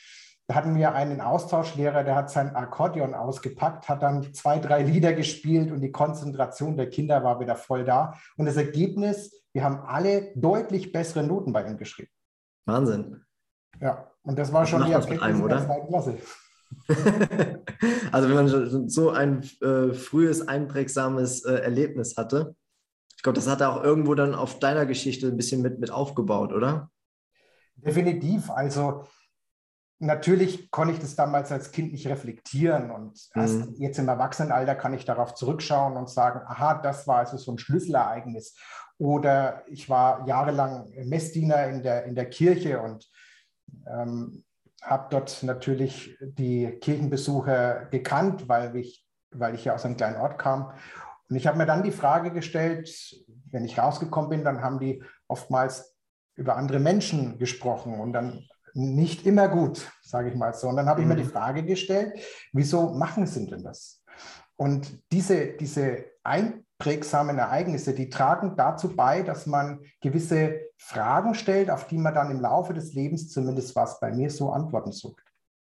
Da 0.47 0.55
hatten 0.55 0.75
wir 0.75 0.93
einen 0.93 1.21
Austauschlehrer, 1.21 2.03
der 2.03 2.15
hat 2.15 2.29
sein 2.29 2.55
Akkordeon 2.55 3.13
ausgepackt, 3.13 3.87
hat 3.87 4.01
dann 4.01 4.33
zwei, 4.33 4.59
drei 4.59 4.83
Lieder 4.83 5.13
gespielt 5.13 5.71
und 5.71 5.81
die 5.81 5.91
Konzentration 5.91 6.75
der 6.75 6.89
Kinder 6.89 7.23
war 7.23 7.39
wieder 7.39 7.55
voll 7.55 7.85
da. 7.85 8.15
Und 8.37 8.47
das 8.47 8.57
Ergebnis, 8.57 9.31
wir 9.53 9.63
haben 9.63 9.79
alle 9.85 10.31
deutlich 10.35 10.91
bessere 10.91 11.23
Noten 11.23 11.53
bei 11.53 11.65
ihm 11.65 11.77
geschrieben. 11.77 12.09
Wahnsinn. 12.65 13.23
Ja, 13.79 14.11
und 14.23 14.37
das 14.37 14.51
war 14.51 14.65
schon 14.65 14.85
die 14.85 14.91
Erkenntnis 14.91 15.21
einem, 15.21 15.47
der 15.47 15.65
zweiten 15.65 15.87
Klasse. 15.87 16.17
also 18.11 18.29
wenn 18.29 18.35
man 18.35 18.89
so 18.89 19.09
ein 19.09 19.43
äh, 19.61 19.93
frühes, 19.93 20.47
einprägsames 20.47 21.45
äh, 21.45 21.53
Erlebnis 21.53 22.17
hatte, 22.17 22.55
ich 23.21 23.23
glaube, 23.23 23.35
das 23.35 23.47
hat 23.47 23.61
er 23.61 23.71
auch 23.71 23.83
irgendwo 23.83 24.15
dann 24.15 24.33
auf 24.33 24.57
deiner 24.57 24.87
Geschichte 24.87 25.27
ein 25.27 25.37
bisschen 25.37 25.61
mit, 25.61 25.77
mit 25.79 25.91
aufgebaut, 25.91 26.51
oder? 26.53 26.89
Definitiv. 27.75 28.49
Also 28.49 29.05
natürlich 29.99 30.71
konnte 30.71 30.95
ich 30.95 30.99
das 30.99 31.15
damals 31.15 31.51
als 31.51 31.71
Kind 31.71 31.91
nicht 31.91 32.07
reflektieren 32.07 32.89
und 32.89 33.29
erst 33.35 33.59
mhm. 33.59 33.75
jetzt 33.77 33.99
im 33.99 34.07
Erwachsenenalter 34.07 34.73
kann 34.73 34.95
ich 34.95 35.05
darauf 35.05 35.35
zurückschauen 35.35 35.97
und 35.97 36.09
sagen, 36.09 36.41
aha, 36.47 36.81
das 36.81 37.05
war 37.05 37.17
also 37.17 37.37
so 37.37 37.51
ein 37.51 37.59
Schlüsselereignis. 37.59 38.55
Oder 38.97 39.61
ich 39.67 39.87
war 39.87 40.27
jahrelang 40.27 40.89
Messdiener 41.05 41.67
in 41.67 41.83
der, 41.83 42.05
in 42.05 42.15
der 42.15 42.27
Kirche 42.27 42.81
und 42.81 43.07
ähm, 43.85 44.43
habe 44.81 45.09
dort 45.11 45.43
natürlich 45.43 46.17
die 46.21 46.71
Kirchenbesucher 46.81 47.85
gekannt, 47.91 48.49
weil 48.49 48.75
ich, 48.75 49.05
weil 49.29 49.53
ich 49.53 49.65
ja 49.65 49.75
aus 49.75 49.85
einem 49.85 49.95
kleinen 49.95 50.17
Ort 50.17 50.39
kam. 50.39 50.73
Und 51.31 51.37
ich 51.37 51.47
habe 51.47 51.57
mir 51.57 51.65
dann 51.65 51.81
die 51.81 51.91
Frage 51.91 52.31
gestellt, 52.31 53.15
wenn 53.51 53.63
ich 53.63 53.79
rausgekommen 53.79 54.29
bin, 54.29 54.43
dann 54.43 54.61
haben 54.61 54.79
die 54.79 55.01
oftmals 55.29 55.95
über 56.35 56.57
andere 56.57 56.79
Menschen 56.79 57.39
gesprochen 57.39 58.01
und 58.01 58.11
dann 58.11 58.45
nicht 58.73 59.25
immer 59.25 59.47
gut, 59.47 59.89
sage 60.03 60.27
ich 60.27 60.35
mal 60.35 60.53
so. 60.53 60.67
Und 60.67 60.75
dann 60.75 60.87
habe 60.87 60.99
ich 60.99 61.07
mir 61.07 61.15
die 61.15 61.23
mhm. 61.23 61.29
Frage 61.29 61.63
gestellt, 61.63 62.19
wieso 62.51 62.89
machen 62.89 63.27
sie 63.27 63.47
denn 63.47 63.63
das? 63.63 64.03
Und 64.57 65.01
diese, 65.13 65.53
diese 65.53 66.03
einprägsamen 66.23 67.37
Ereignisse, 67.37 67.93
die 67.93 68.09
tragen 68.09 68.57
dazu 68.57 68.93
bei, 68.93 69.21
dass 69.21 69.45
man 69.45 69.79
gewisse 70.01 70.59
Fragen 70.75 71.33
stellt, 71.33 71.69
auf 71.71 71.87
die 71.87 71.97
man 71.97 72.13
dann 72.13 72.29
im 72.29 72.41
Laufe 72.41 72.73
des 72.73 72.93
Lebens, 72.93 73.29
zumindest 73.29 73.73
was 73.77 74.01
bei 74.01 74.11
mir 74.11 74.29
so, 74.29 74.51
Antworten 74.51 74.91
sucht. 74.91 75.30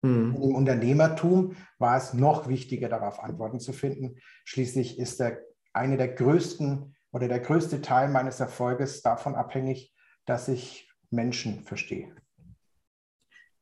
Mhm. 0.01 0.35
Im 0.35 0.55
Unternehmertum 0.55 1.55
war 1.77 1.97
es 1.97 2.13
noch 2.13 2.47
wichtiger, 2.47 2.89
darauf 2.89 3.19
Antworten 3.19 3.59
zu 3.59 3.73
finden. 3.73 4.17
Schließlich 4.45 4.97
ist 4.97 5.19
der, 5.19 5.39
eine 5.73 5.97
der 5.97 6.09
größten 6.09 6.95
oder 7.11 7.27
der 7.27 7.39
größte 7.39 7.81
Teil 7.81 8.09
meines 8.09 8.39
Erfolges 8.39 9.01
davon 9.01 9.35
abhängig, 9.35 9.93
dass 10.25 10.47
ich 10.47 10.89
Menschen 11.09 11.63
verstehe. 11.63 12.15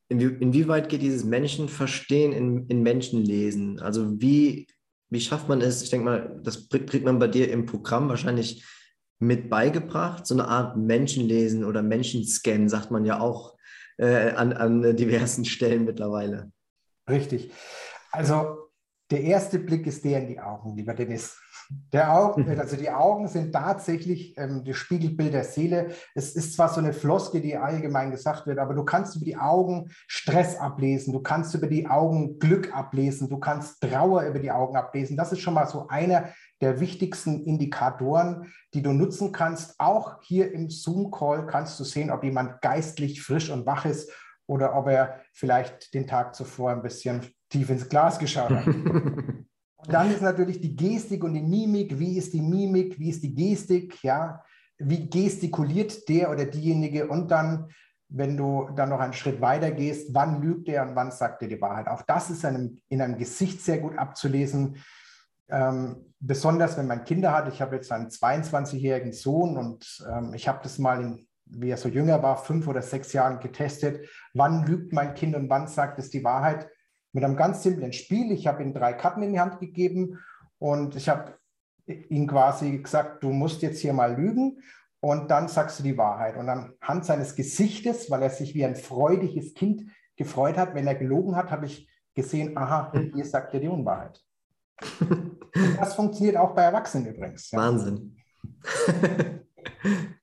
Inwie 0.08 0.36
inwieweit 0.40 0.88
geht 0.88 1.02
dieses 1.02 1.24
Menschenverstehen 1.24 2.32
in, 2.32 2.66
in 2.66 2.82
Menschenlesen? 2.82 3.78
Also 3.80 4.20
wie, 4.20 4.66
wie 5.08 5.20
schafft 5.20 5.48
man 5.48 5.60
es? 5.60 5.82
Ich 5.82 5.90
denke 5.90 6.04
mal, 6.04 6.40
das 6.42 6.68
kriegt 6.68 7.04
man 7.04 7.18
bei 7.18 7.28
dir 7.28 7.50
im 7.50 7.66
Programm 7.66 8.08
wahrscheinlich 8.08 8.64
mit 9.20 9.50
beigebracht, 9.50 10.26
so 10.26 10.34
eine 10.34 10.48
Art 10.48 10.76
Menschenlesen 10.76 11.64
oder 11.64 11.82
Menschenscan, 11.82 12.68
sagt 12.68 12.90
man 12.90 13.04
ja 13.04 13.20
auch 13.20 13.56
äh, 14.00 14.32
an, 14.32 14.52
an 14.54 14.96
diversen 14.96 15.44
Stellen 15.44 15.84
mittlerweile. 15.84 16.50
Richtig. 17.08 17.52
Also 18.10 18.70
der 19.10 19.22
erste 19.22 19.58
Blick 19.58 19.86
ist 19.86 20.04
der 20.04 20.22
in 20.22 20.28
die 20.28 20.40
Augen, 20.40 20.76
lieber 20.76 20.94
Dennis. 20.94 21.38
Der 21.92 22.12
Augen, 22.12 22.42
mhm. 22.42 22.58
also 22.58 22.76
die 22.76 22.90
Augen 22.90 23.28
sind 23.28 23.52
tatsächlich 23.52 24.36
ähm, 24.36 24.64
das 24.64 24.76
Spiegelbild 24.76 25.32
der 25.32 25.44
Seele. 25.44 25.90
Es 26.16 26.34
ist 26.34 26.54
zwar 26.54 26.68
so 26.68 26.80
eine 26.80 26.92
Floske, 26.92 27.40
die 27.40 27.56
allgemein 27.56 28.10
gesagt 28.10 28.46
wird, 28.46 28.58
aber 28.58 28.74
du 28.74 28.84
kannst 28.84 29.14
über 29.14 29.24
die 29.24 29.36
Augen 29.36 29.88
Stress 30.08 30.56
ablesen, 30.56 31.12
du 31.12 31.20
kannst 31.20 31.54
über 31.54 31.68
die 31.68 31.86
Augen 31.86 32.40
Glück 32.40 32.76
ablesen, 32.76 33.28
du 33.28 33.38
kannst 33.38 33.80
Trauer 33.80 34.24
über 34.24 34.40
die 34.40 34.50
Augen 34.50 34.76
ablesen. 34.76 35.16
Das 35.16 35.30
ist 35.30 35.40
schon 35.40 35.54
mal 35.54 35.66
so 35.66 35.86
einer 35.86 36.30
der 36.60 36.80
wichtigsten 36.80 37.44
Indikatoren, 37.44 38.52
die 38.74 38.82
du 38.82 38.92
nutzen 38.92 39.30
kannst. 39.30 39.78
Auch 39.78 40.20
hier 40.22 40.52
im 40.52 40.70
Zoom-Call 40.70 41.46
kannst 41.46 41.78
du 41.78 41.84
sehen, 41.84 42.10
ob 42.10 42.24
jemand 42.24 42.62
geistlich 42.62 43.22
frisch 43.22 43.48
und 43.48 43.64
wach 43.64 43.84
ist 43.84 44.12
oder 44.46 44.76
ob 44.76 44.88
er 44.88 45.20
vielleicht 45.32 45.94
den 45.94 46.08
Tag 46.08 46.34
zuvor 46.34 46.72
ein 46.72 46.82
bisschen 46.82 47.32
tief 47.48 47.70
ins 47.70 47.88
Glas 47.88 48.18
geschaut 48.18 48.50
hat. 48.50 48.66
Und 49.80 49.92
dann 49.92 50.10
ist 50.10 50.22
natürlich 50.22 50.60
die 50.60 50.76
Gestik 50.76 51.24
und 51.24 51.34
die 51.34 51.42
Mimik. 51.42 51.98
Wie 51.98 52.16
ist 52.18 52.32
die 52.32 52.42
Mimik? 52.42 52.98
Wie 52.98 53.10
ist 53.10 53.22
die 53.22 53.34
Gestik? 53.34 54.02
Ja, 54.02 54.42
wie 54.78 55.08
gestikuliert 55.08 56.08
der 56.08 56.30
oder 56.30 56.44
diejenige? 56.44 57.08
Und 57.08 57.30
dann, 57.30 57.70
wenn 58.08 58.36
du 58.36 58.68
dann 58.74 58.90
noch 58.90 59.00
einen 59.00 59.12
Schritt 59.12 59.40
weiter 59.40 59.70
gehst, 59.70 60.14
wann 60.14 60.42
lügt 60.42 60.68
er 60.68 60.82
und 60.86 60.96
wann 60.96 61.10
sagt 61.10 61.42
er 61.42 61.48
die 61.48 61.60
Wahrheit? 61.60 61.88
Auch 61.88 62.02
das 62.02 62.30
ist 62.30 62.44
einem, 62.44 62.78
in 62.88 63.00
einem 63.00 63.16
Gesicht 63.16 63.62
sehr 63.62 63.78
gut 63.78 63.96
abzulesen. 63.96 64.76
Ähm, 65.48 66.12
besonders 66.20 66.76
wenn 66.76 66.86
man 66.86 67.04
Kinder 67.04 67.32
hat. 67.32 67.48
Ich 67.52 67.60
habe 67.60 67.76
jetzt 67.76 67.90
einen 67.90 68.08
22-jährigen 68.08 69.12
Sohn 69.12 69.56
und 69.56 70.04
ähm, 70.08 70.34
ich 70.34 70.46
habe 70.46 70.60
das 70.62 70.78
mal, 70.78 71.02
in, 71.02 71.26
wie 71.46 71.70
er 71.70 71.76
so 71.76 71.88
jünger 71.88 72.22
war, 72.22 72.36
fünf 72.36 72.68
oder 72.68 72.82
sechs 72.82 73.12
Jahren 73.12 73.40
getestet. 73.40 74.06
Wann 74.34 74.64
lügt 74.66 74.92
mein 74.92 75.14
Kind 75.14 75.34
und 75.34 75.48
wann 75.48 75.66
sagt 75.66 75.98
es 75.98 76.10
die 76.10 76.22
Wahrheit? 76.22 76.68
Mit 77.12 77.24
einem 77.24 77.36
ganz 77.36 77.62
simplen 77.62 77.92
Spiel. 77.92 78.32
Ich 78.32 78.46
habe 78.46 78.62
ihm 78.62 78.72
drei 78.72 78.92
Karten 78.92 79.22
in 79.22 79.32
die 79.32 79.40
Hand 79.40 79.58
gegeben 79.60 80.18
und 80.58 80.96
ich 80.96 81.08
habe 81.08 81.38
ihm 81.86 82.26
quasi 82.26 82.78
gesagt, 82.78 83.22
du 83.22 83.30
musst 83.30 83.62
jetzt 83.62 83.80
hier 83.80 83.92
mal 83.92 84.14
lügen 84.14 84.62
und 85.00 85.30
dann 85.30 85.48
sagst 85.48 85.78
du 85.78 85.82
die 85.82 85.96
Wahrheit. 85.96 86.36
Und 86.36 86.48
anhand 86.48 87.04
seines 87.04 87.34
Gesichtes, 87.34 88.10
weil 88.10 88.22
er 88.22 88.30
sich 88.30 88.54
wie 88.54 88.64
ein 88.64 88.76
freudiges 88.76 89.54
Kind 89.54 89.90
gefreut 90.16 90.56
hat, 90.56 90.74
wenn 90.74 90.86
er 90.86 90.94
gelogen 90.94 91.36
hat, 91.36 91.50
habe 91.50 91.66
ich 91.66 91.88
gesehen, 92.14 92.56
aha, 92.56 92.92
hier 93.14 93.24
sagt 93.24 93.54
er 93.54 93.60
die 93.60 93.68
Unwahrheit. 93.68 94.22
das 95.78 95.94
funktioniert 95.94 96.36
auch 96.36 96.54
bei 96.54 96.62
Erwachsenen 96.62 97.14
übrigens. 97.14 97.50
Ja. 97.50 97.58
Wahnsinn. 97.58 98.16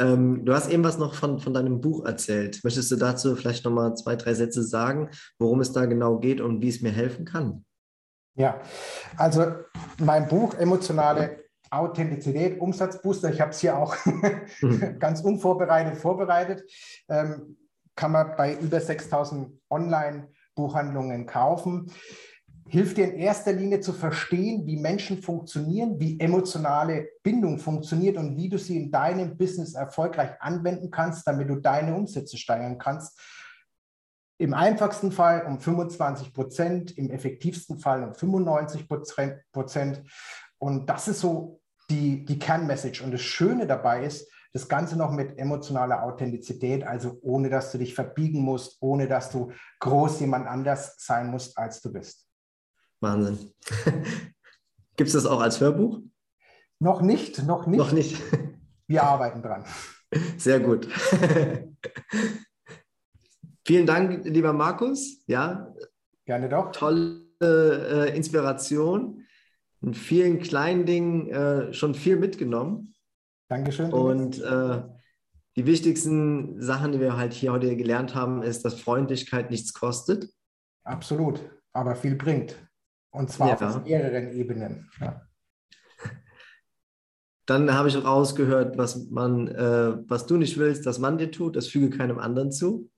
Ähm, 0.00 0.44
du 0.44 0.54
hast 0.54 0.70
eben 0.70 0.84
was 0.84 0.98
noch 0.98 1.14
von, 1.14 1.40
von 1.40 1.52
deinem 1.52 1.80
Buch 1.80 2.04
erzählt. 2.04 2.60
Möchtest 2.62 2.90
du 2.90 2.96
dazu 2.96 3.34
vielleicht 3.34 3.64
nochmal 3.64 3.94
zwei, 3.96 4.16
drei 4.16 4.34
Sätze 4.34 4.62
sagen, 4.62 5.10
worum 5.38 5.60
es 5.60 5.72
da 5.72 5.86
genau 5.86 6.18
geht 6.18 6.40
und 6.40 6.62
wie 6.62 6.68
es 6.68 6.80
mir 6.80 6.92
helfen 6.92 7.24
kann? 7.24 7.64
Ja, 8.34 8.60
also 9.16 9.46
mein 9.98 10.28
Buch 10.28 10.54
Emotionale 10.54 11.44
Authentizität, 11.70 12.60
Umsatzbooster, 12.60 13.30
ich 13.32 13.40
habe 13.40 13.50
es 13.50 13.60
hier 13.60 13.76
auch 13.76 13.96
mhm. 14.60 14.96
ganz 15.00 15.20
unvorbereitet 15.20 15.98
vorbereitet, 15.98 16.62
ähm, 17.08 17.58
kann 17.94 18.12
man 18.12 18.36
bei 18.36 18.54
über 18.54 18.80
6000 18.80 19.60
Online-Buchhandlungen 19.68 21.26
kaufen 21.26 21.90
hilft 22.68 22.98
dir 22.98 23.04
in 23.04 23.18
erster 23.18 23.52
Linie 23.52 23.80
zu 23.80 23.92
verstehen, 23.92 24.66
wie 24.66 24.76
Menschen 24.76 25.22
funktionieren, 25.22 25.98
wie 25.98 26.20
emotionale 26.20 27.08
Bindung 27.22 27.58
funktioniert 27.58 28.16
und 28.16 28.36
wie 28.36 28.48
du 28.48 28.58
sie 28.58 28.76
in 28.76 28.90
deinem 28.90 29.36
Business 29.36 29.74
erfolgreich 29.74 30.30
anwenden 30.40 30.90
kannst, 30.90 31.26
damit 31.26 31.48
du 31.48 31.56
deine 31.56 31.94
Umsätze 31.94 32.36
steigern 32.36 32.78
kannst. 32.78 33.18
Im 34.38 34.54
einfachsten 34.54 35.10
Fall 35.10 35.46
um 35.46 35.60
25 35.60 36.32
Prozent, 36.32 36.96
im 36.96 37.10
effektivsten 37.10 37.78
Fall 37.78 38.04
um 38.04 38.14
95 38.14 38.86
Prozent. 39.52 40.02
Und 40.58 40.88
das 40.88 41.08
ist 41.08 41.20
so 41.20 41.60
die, 41.90 42.24
die 42.24 42.38
Kernmessage. 42.38 43.02
Und 43.02 43.12
das 43.12 43.22
Schöne 43.22 43.66
dabei 43.66 44.04
ist, 44.04 44.30
das 44.52 44.68
Ganze 44.68 44.96
noch 44.96 45.10
mit 45.10 45.38
emotionaler 45.38 46.02
Authentizität, 46.02 46.84
also 46.84 47.18
ohne 47.22 47.50
dass 47.50 47.72
du 47.72 47.78
dich 47.78 47.94
verbiegen 47.94 48.40
musst, 48.40 48.78
ohne 48.80 49.08
dass 49.08 49.30
du 49.30 49.52
groß 49.80 50.20
jemand 50.20 50.46
anders 50.46 50.96
sein 50.98 51.30
musst, 51.30 51.58
als 51.58 51.80
du 51.80 51.92
bist. 51.92 52.27
Wahnsinn. 53.00 53.38
Gibt 54.96 55.08
es 55.08 55.14
das 55.14 55.26
auch 55.26 55.40
als 55.40 55.60
Hörbuch? 55.60 56.00
Noch 56.80 57.02
nicht, 57.02 57.42
noch 57.44 57.66
nicht. 57.66 57.78
Noch 57.78 57.92
nicht. 57.92 58.20
Wir 58.86 59.02
arbeiten 59.02 59.42
dran. 59.42 59.64
Sehr 60.38 60.60
gut. 60.60 60.88
Vielen 63.66 63.86
Dank, 63.86 64.24
lieber 64.24 64.52
Markus. 64.52 65.22
Ja. 65.26 65.74
Gerne 66.24 66.48
doch. 66.48 66.72
Tolle 66.72 67.22
äh, 67.42 68.16
Inspiration. 68.16 69.24
In 69.80 69.94
vielen 69.94 70.40
kleinen 70.40 70.86
Dingen 70.86 71.28
äh, 71.28 71.72
schon 71.72 71.94
viel 71.94 72.16
mitgenommen. 72.16 72.94
Dankeschön. 73.48 73.92
Und 73.92 74.40
äh, 74.42 74.82
die 75.56 75.66
wichtigsten 75.66 76.60
Sachen, 76.60 76.92
die 76.92 77.00
wir 77.00 77.16
halt 77.16 77.32
hier 77.32 77.52
heute 77.52 77.76
gelernt 77.76 78.14
haben, 78.14 78.42
ist, 78.42 78.64
dass 78.64 78.80
Freundlichkeit 78.80 79.50
nichts 79.50 79.72
kostet. 79.72 80.30
Absolut, 80.84 81.40
aber 81.72 81.94
viel 81.94 82.14
bringt. 82.14 82.56
Und 83.18 83.30
zwar 83.30 83.60
ja. 83.60 83.68
auf 83.68 83.84
mehreren 83.84 84.30
Ebenen. 84.30 84.88
Ja. 85.00 85.22
Dann 87.46 87.74
habe 87.74 87.88
ich 87.88 88.04
rausgehört, 88.04 88.78
was 88.78 89.08
man, 89.10 89.48
äh, 89.48 90.08
was 90.08 90.26
du 90.26 90.36
nicht 90.36 90.56
willst, 90.56 90.86
dass 90.86 91.00
man 91.00 91.18
dir 91.18 91.32
tut, 91.32 91.56
das 91.56 91.66
füge 91.66 91.90
keinem 91.90 92.20
anderen 92.20 92.52
zu. 92.52 92.90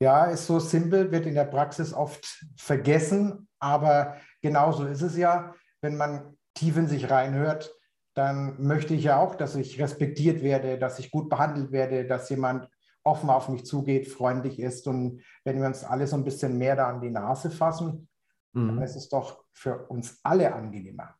Ja, 0.00 0.24
ist 0.24 0.46
so 0.46 0.58
simpel, 0.58 1.12
wird 1.12 1.26
in 1.26 1.34
der 1.34 1.44
Praxis 1.44 1.92
oft 1.92 2.44
vergessen, 2.56 3.48
aber 3.60 4.16
genauso 4.42 4.84
ist 4.86 5.02
es 5.02 5.16
ja, 5.16 5.54
wenn 5.80 5.96
man 5.96 6.36
tief 6.54 6.76
in 6.76 6.88
sich 6.88 7.08
reinhört, 7.08 7.72
dann 8.14 8.60
möchte 8.60 8.94
ich 8.94 9.04
ja 9.04 9.18
auch, 9.20 9.36
dass 9.36 9.54
ich 9.54 9.80
respektiert 9.80 10.42
werde, 10.42 10.76
dass 10.76 10.98
ich 10.98 11.12
gut 11.12 11.28
behandelt 11.28 11.70
werde, 11.70 12.04
dass 12.04 12.30
jemand 12.30 12.68
offen 13.04 13.30
auf 13.30 13.48
mich 13.48 13.64
zugeht, 13.64 14.08
freundlich 14.08 14.58
ist. 14.58 14.88
Und 14.88 15.22
wenn 15.44 15.60
wir 15.60 15.66
uns 15.66 15.84
alle 15.84 16.08
so 16.08 16.16
ein 16.16 16.24
bisschen 16.24 16.58
mehr 16.58 16.74
da 16.74 16.88
an 16.88 17.00
die 17.00 17.10
Nase 17.10 17.50
fassen, 17.50 18.08
Mhm. 18.56 18.68
Dann 18.68 18.82
ist 18.82 18.96
es 18.96 19.08
doch 19.08 19.44
für 19.52 19.86
uns 19.88 20.18
alle 20.22 20.54
angenehmer. 20.54 21.14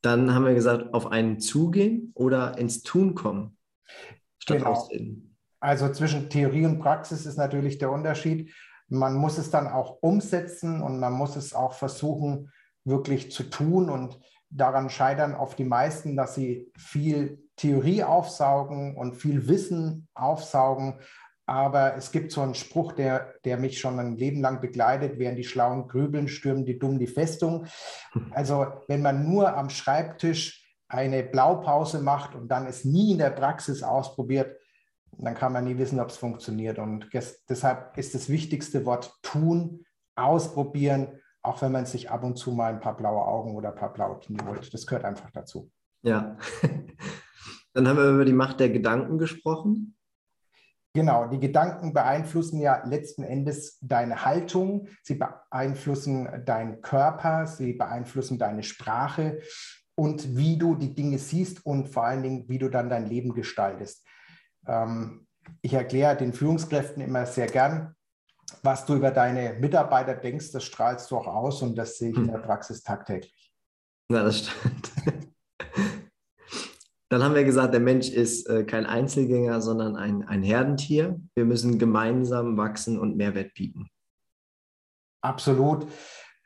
Dann 0.00 0.34
haben 0.34 0.46
wir 0.46 0.54
gesagt, 0.54 0.94
auf 0.94 1.06
einen 1.08 1.40
zugehen 1.40 2.12
oder 2.14 2.56
ins 2.58 2.82
Tun 2.82 3.14
kommen. 3.14 3.56
Statt 4.38 4.58
genau. 4.58 4.70
Ausreden. 4.70 5.36
Also 5.60 5.92
zwischen 5.92 6.28
Theorie 6.28 6.66
und 6.66 6.80
Praxis 6.80 7.26
ist 7.26 7.36
natürlich 7.36 7.78
der 7.78 7.90
Unterschied. 7.90 8.52
Man 8.88 9.14
muss 9.14 9.38
es 9.38 9.50
dann 9.50 9.68
auch 9.68 9.98
umsetzen 10.02 10.82
und 10.82 10.98
man 10.98 11.12
muss 11.12 11.36
es 11.36 11.54
auch 11.54 11.72
versuchen, 11.72 12.50
wirklich 12.84 13.30
zu 13.30 13.44
tun. 13.44 13.88
Und 13.88 14.18
daran 14.50 14.90
scheitern 14.90 15.34
oft 15.34 15.58
die 15.58 15.64
meisten, 15.64 16.16
dass 16.16 16.34
sie 16.34 16.70
viel 16.76 17.42
Theorie 17.56 18.02
aufsaugen 18.02 18.96
und 18.96 19.14
viel 19.14 19.46
Wissen 19.46 20.08
aufsaugen, 20.14 21.00
aber 21.46 21.96
es 21.96 22.12
gibt 22.12 22.32
so 22.32 22.40
einen 22.40 22.54
Spruch, 22.54 22.92
der, 22.92 23.34
der 23.44 23.56
mich 23.56 23.80
schon 23.80 23.98
ein 23.98 24.16
Leben 24.16 24.40
lang 24.40 24.60
begleitet, 24.60 25.18
während 25.18 25.38
die 25.38 25.44
Schlauen 25.44 25.88
grübeln, 25.88 26.28
stürmen 26.28 26.64
die 26.64 26.78
Dummen 26.78 26.98
die 26.98 27.06
Festung. 27.06 27.66
Also 28.30 28.66
wenn 28.88 29.02
man 29.02 29.28
nur 29.28 29.56
am 29.56 29.68
Schreibtisch 29.68 30.62
eine 30.88 31.22
Blaupause 31.22 32.00
macht 32.00 32.34
und 32.34 32.48
dann 32.48 32.66
es 32.66 32.84
nie 32.84 33.12
in 33.12 33.18
der 33.18 33.30
Praxis 33.30 33.82
ausprobiert, 33.82 34.56
dann 35.18 35.34
kann 35.34 35.52
man 35.52 35.64
nie 35.64 35.78
wissen, 35.78 36.00
ob 36.00 36.08
es 36.08 36.16
funktioniert. 36.16 36.78
Und 36.78 37.10
deshalb 37.48 37.96
ist 37.98 38.14
das 38.14 38.28
wichtigste 38.28 38.84
Wort 38.86 39.12
tun, 39.22 39.84
ausprobieren, 40.14 41.20
auch 41.42 41.60
wenn 41.62 41.72
man 41.72 41.86
sich 41.86 42.10
ab 42.10 42.22
und 42.24 42.36
zu 42.36 42.52
mal 42.52 42.72
ein 42.72 42.80
paar 42.80 42.96
blaue 42.96 43.24
Augen 43.24 43.56
oder 43.56 43.70
ein 43.70 43.74
paar 43.74 43.92
blaue 43.92 44.20
Knie 44.20 44.38
holt. 44.46 44.72
Das 44.72 44.86
gehört 44.86 45.04
einfach 45.04 45.30
dazu. 45.30 45.70
Ja. 46.02 46.36
Dann 47.74 47.88
haben 47.88 47.96
wir 47.96 48.10
über 48.10 48.24
die 48.24 48.32
Macht 48.32 48.60
der 48.60 48.70
Gedanken 48.70 49.18
gesprochen. 49.18 49.96
Genau, 50.94 51.26
die 51.26 51.40
Gedanken 51.40 51.94
beeinflussen 51.94 52.60
ja 52.60 52.84
letzten 52.84 53.22
Endes 53.22 53.78
deine 53.80 54.26
Haltung, 54.26 54.88
sie 55.02 55.14
beeinflussen 55.14 56.44
deinen 56.44 56.82
Körper, 56.82 57.46
sie 57.46 57.72
beeinflussen 57.72 58.38
deine 58.38 58.62
Sprache 58.62 59.40
und 59.94 60.36
wie 60.36 60.58
du 60.58 60.74
die 60.74 60.94
Dinge 60.94 61.18
siehst 61.18 61.64
und 61.64 61.88
vor 61.88 62.04
allen 62.04 62.22
Dingen, 62.22 62.48
wie 62.48 62.58
du 62.58 62.68
dann 62.68 62.90
dein 62.90 63.06
Leben 63.06 63.32
gestaltest. 63.32 64.06
Ähm, 64.66 65.26
ich 65.62 65.72
erkläre 65.72 66.16
den 66.16 66.34
Führungskräften 66.34 67.02
immer 67.02 67.24
sehr 67.24 67.46
gern, 67.46 67.94
was 68.62 68.84
du 68.84 68.94
über 68.94 69.10
deine 69.10 69.54
Mitarbeiter 69.54 70.14
denkst, 70.14 70.52
das 70.52 70.64
strahlst 70.64 71.10
du 71.10 71.16
auch 71.16 71.26
aus 71.26 71.62
und 71.62 71.74
das 71.76 71.96
sehe 71.96 72.10
ich 72.10 72.16
in 72.16 72.26
der 72.26 72.36
hm. 72.36 72.42
Praxis 72.42 72.82
tagtäglich. 72.82 73.54
Na, 74.08 74.22
das 74.24 74.40
stimmt. 74.40 74.92
Dann 77.12 77.22
haben 77.22 77.34
wir 77.34 77.44
gesagt, 77.44 77.74
der 77.74 77.80
Mensch 77.80 78.08
ist 78.08 78.48
äh, 78.48 78.64
kein 78.64 78.86
Einzelgänger, 78.86 79.60
sondern 79.60 79.96
ein, 79.96 80.26
ein 80.26 80.42
Herdentier. 80.42 81.20
Wir 81.34 81.44
müssen 81.44 81.78
gemeinsam 81.78 82.56
wachsen 82.56 82.98
und 82.98 83.18
Mehrwert 83.18 83.52
bieten. 83.52 83.90
Absolut. 85.20 85.86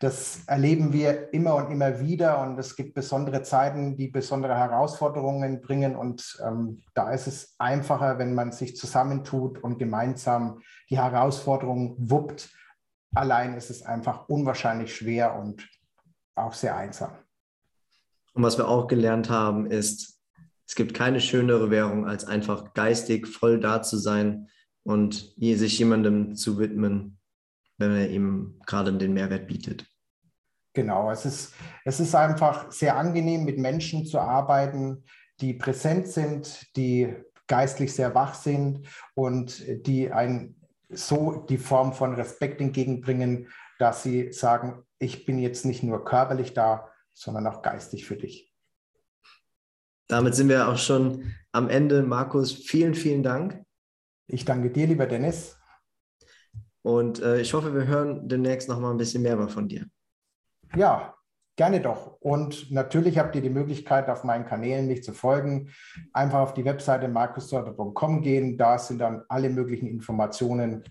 Das 0.01 0.41
erleben 0.49 0.93
wir 0.93 1.33
immer 1.33 1.55
und 1.55 1.71
immer 1.71 2.01
wieder 2.01 2.41
und 2.43 2.59
es 2.59 2.75
gibt 2.75 2.95
besondere 2.95 3.45
Zeiten, 3.45 3.97
die 3.97 4.09
besondere 4.09 4.57
Herausforderungen 4.57 5.61
bringen 5.61 5.95
und 5.95 6.37
ähm, 6.45 6.83
da 6.95 7.13
ist 7.13 7.29
es 7.29 7.55
einfacher, 7.59 8.19
wenn 8.19 8.35
man 8.35 8.51
sich 8.51 8.77
zusammentut 8.77 9.63
und 9.63 9.79
gemeinsam 9.79 10.63
die 10.91 10.99
Herausforderungen 10.99 11.95
wuppt. 12.11 12.51
Allein 13.15 13.55
ist 13.55 13.71
es 13.71 13.85
einfach 13.85 14.29
unwahrscheinlich 14.29 14.97
schwer 14.97 15.39
und 15.39 15.71
auch 16.35 16.55
sehr 16.55 16.77
einsam. 16.77 17.13
Und 18.35 18.43
was 18.43 18.59
wir 18.59 18.67
auch 18.67 18.89
gelernt 18.89 19.31
haben, 19.31 19.67
ist, 19.71 20.16
es 20.67 20.75
gibt 20.75 20.95
keine 20.95 21.21
schönere 21.21 21.71
Währung, 21.71 22.07
als 22.07 22.25
einfach 22.25 22.75
geistig 22.75 23.29
voll 23.29 23.61
da 23.61 23.83
zu 23.83 23.97
sein 23.97 24.49
und 24.83 25.35
sich 25.39 25.79
jemandem 25.79 26.35
zu 26.35 26.59
widmen, 26.59 27.19
wenn 27.79 27.93
er 27.93 28.11
ihm 28.11 28.61
gerade 28.67 28.93
den 28.93 29.15
Mehrwert 29.15 29.47
bietet. 29.47 29.87
Genau, 30.75 31.11
es 31.11 31.25
ist, 31.25 31.55
es 31.85 32.01
ist 32.01 32.15
einfach 32.15 32.71
sehr 32.71 32.97
angenehm, 32.97 33.45
mit 33.45 33.59
Menschen 33.59 34.05
zu 34.05 34.19
arbeiten, 34.19 35.05
die 35.41 35.55
präsent 35.55 36.09
sind, 36.09 36.77
die 36.77 37.15
geistlich 37.47 37.95
sehr 37.95 38.15
wach 38.15 38.35
sind 38.35 38.87
und 39.15 39.65
die 39.87 40.11
ein 40.11 40.57
so 40.89 41.45
die 41.49 41.59
Form 41.59 41.93
von 41.93 42.15
Respekt 42.15 42.61
entgegenbringen, 42.61 43.49
dass 43.79 44.03
sie 44.03 44.33
sagen, 44.33 44.85
ich 44.99 45.27
bin 45.27 45.39
jetzt 45.39 45.65
nicht 45.65 45.83
nur 45.83 46.05
körperlich 46.05 46.55
da, 46.55 46.91
sondern 47.13 47.47
auch 47.47 47.63
geistig 47.63 48.07
für 48.07 48.17
dich. 48.17 48.53
Damit 50.09 50.35
sind 50.35 50.49
wir 50.49 50.69
auch 50.69 50.79
schon 50.79 51.35
am 51.53 51.69
Ende. 51.69 52.03
Markus, 52.03 52.53
vielen, 52.53 52.95
vielen 52.95 53.23
Dank. 53.23 53.63
Ich 54.29 54.45
danke 54.45 54.71
dir, 54.71 54.87
lieber 54.87 55.07
Dennis. 55.07 55.57
Und 56.83 57.21
äh, 57.21 57.41
ich 57.41 57.53
hoffe, 57.53 57.75
wir 57.75 57.87
hören 57.87 58.29
demnächst 58.29 58.69
noch 58.69 58.79
mal 58.79 58.91
ein 58.91 58.97
bisschen 58.97 59.23
mehr 59.23 59.49
von 59.49 59.67
dir. 59.67 59.87
Ja, 60.77 61.15
gerne 61.57 61.81
doch. 61.81 62.17
Und 62.21 62.71
natürlich 62.71 63.19
habt 63.19 63.35
ihr 63.35 63.43
die 63.43 63.51
Möglichkeit, 63.51 64.09
auf 64.09 64.23
meinen 64.23 64.47
Kanälen 64.47 64.87
mich 64.87 65.03
zu 65.03 65.13
folgen. 65.13 65.71
Einfach 66.13 66.39
auf 66.41 66.55
die 66.55 66.65
Webseite 66.65 67.09
markusdorter.com 67.09 68.23
gehen. 68.23 68.57
Da 68.57 68.79
sind 68.79 68.99
dann 68.99 69.23
alle 69.29 69.51
möglichen 69.51 69.89
Informationen 69.89 70.85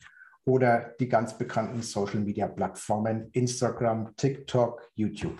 oder 0.43 0.93
die 0.99 1.07
ganz 1.07 1.37
bekannten 1.37 1.81
Social-Media-Plattformen 1.81 3.29
Instagram, 3.31 4.15
TikTok, 4.15 4.91
YouTube. 4.95 5.37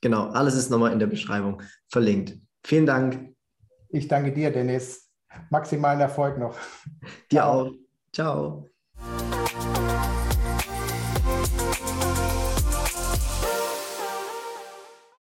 Genau, 0.00 0.28
alles 0.28 0.54
ist 0.54 0.70
nochmal 0.70 0.92
in 0.92 0.98
der 0.98 1.06
Beschreibung 1.06 1.62
verlinkt. 1.88 2.38
Vielen 2.68 2.84
Dank. 2.84 3.34
Ich 3.88 4.08
danke 4.08 4.30
dir, 4.30 4.50
Dennis. 4.50 5.10
Maximalen 5.48 6.00
Erfolg 6.00 6.36
noch. 6.36 6.54
Dir 7.32 7.40
Ciao. 7.40 7.62
auch. 7.62 7.72
Ciao. 8.12 9.77